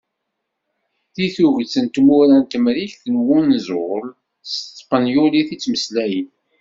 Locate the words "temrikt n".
2.51-3.15